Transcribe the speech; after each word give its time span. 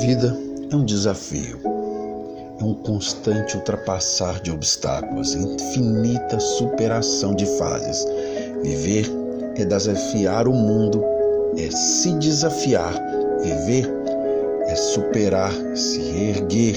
vida 0.00 0.34
é 0.70 0.74
um 0.74 0.84
desafio, 0.84 1.60
é 2.58 2.64
um 2.64 2.74
constante 2.74 3.56
ultrapassar 3.56 4.40
de 4.40 4.50
obstáculos, 4.50 5.34
infinita 5.34 6.40
superação 6.40 7.34
de 7.34 7.44
fases. 7.58 8.04
Viver 8.62 9.06
é 9.56 9.64
desafiar 9.64 10.48
o 10.48 10.52
mundo, 10.52 11.04
é 11.58 11.70
se 11.70 12.14
desafiar. 12.14 12.94
Viver 13.42 13.86
é 14.66 14.74
superar, 14.74 15.52
se 15.76 16.00
erguer, 16.00 16.76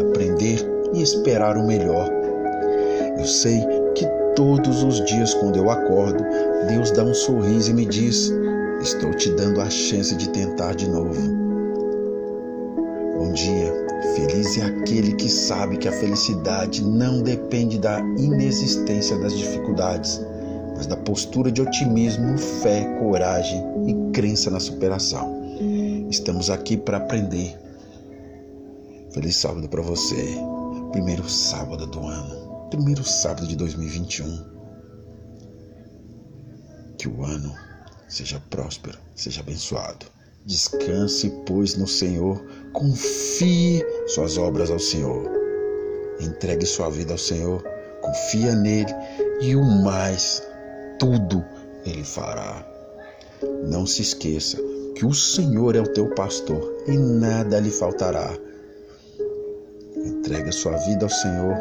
aprender 0.00 0.58
e 0.92 1.02
esperar 1.02 1.56
o 1.56 1.66
melhor. 1.66 2.10
Eu 3.16 3.24
sei 3.26 3.60
que 3.94 4.06
todos 4.34 4.82
os 4.82 5.04
dias, 5.04 5.34
quando 5.34 5.56
eu 5.56 5.70
acordo, 5.70 6.24
Deus 6.68 6.90
dá 6.90 7.04
um 7.04 7.14
sorriso 7.14 7.70
e 7.70 7.74
me 7.74 7.86
diz: 7.86 8.32
Estou 8.82 9.14
te 9.14 9.30
dando 9.30 9.60
a 9.60 9.70
chance 9.70 10.14
de 10.16 10.28
tentar 10.30 10.74
de 10.74 10.88
novo. 10.88 11.45
Dia. 13.36 13.70
Feliz 14.14 14.56
é 14.56 14.64
aquele 14.64 15.12
que 15.12 15.28
sabe 15.28 15.76
que 15.76 15.86
a 15.86 15.92
felicidade 15.92 16.82
não 16.82 17.20
depende 17.22 17.78
da 17.78 18.00
inexistência 18.00 19.18
das 19.18 19.36
dificuldades, 19.36 20.18
mas 20.74 20.86
da 20.86 20.96
postura 20.96 21.52
de 21.52 21.60
otimismo, 21.60 22.38
fé, 22.38 22.84
coragem 22.98 23.62
e 23.86 24.10
crença 24.12 24.50
na 24.50 24.58
superação. 24.58 25.36
Estamos 26.08 26.48
aqui 26.48 26.78
para 26.78 26.96
aprender. 26.96 27.58
Feliz 29.12 29.36
sábado 29.36 29.68
para 29.68 29.82
você. 29.82 30.38
Primeiro 30.92 31.28
sábado 31.28 31.86
do 31.86 32.06
ano. 32.06 32.68
Primeiro 32.70 33.04
sábado 33.04 33.46
de 33.46 33.54
2021. 33.54 34.44
Que 36.96 37.06
o 37.06 37.22
ano 37.22 37.54
seja 38.08 38.42
próspero, 38.48 38.98
seja 39.14 39.42
abençoado. 39.42 40.06
Descanse, 40.46 41.28
pois, 41.44 41.76
no 41.76 41.88
Senhor, 41.88 42.40
confie 42.76 43.82
suas 44.06 44.36
obras 44.36 44.70
ao 44.70 44.78
Senhor. 44.78 45.30
Entregue 46.20 46.66
sua 46.66 46.90
vida 46.90 47.12
ao 47.12 47.18
Senhor, 47.18 47.64
confia 48.02 48.54
nele 48.54 48.92
e 49.40 49.56
o 49.56 49.64
mais, 49.64 50.42
tudo 50.98 51.42
ele 51.86 52.04
fará. 52.04 52.66
Não 53.64 53.86
se 53.86 54.02
esqueça 54.02 54.58
que 54.94 55.06
o 55.06 55.14
Senhor 55.14 55.74
é 55.74 55.80
o 55.80 55.92
teu 55.92 56.14
pastor 56.14 56.84
e 56.86 56.96
nada 56.98 57.58
lhe 57.60 57.70
faltará. 57.70 58.36
Entregue 59.96 60.52
sua 60.52 60.76
vida 60.76 61.06
ao 61.06 61.10
Senhor, 61.10 61.56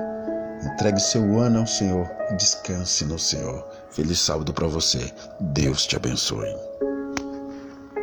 entregue 0.66 1.00
seu 1.00 1.40
ano 1.40 1.60
ao 1.60 1.68
Senhor 1.68 2.10
e 2.30 2.36
descanse 2.36 3.06
no 3.06 3.18
Senhor. 3.18 3.66
Feliz 3.90 4.20
sábado 4.20 4.54
para 4.54 4.68
você. 4.68 5.00
Deus 5.40 5.86
te 5.86 5.96
abençoe. 5.96 6.75